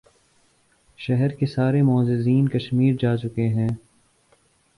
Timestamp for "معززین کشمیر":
1.81-2.95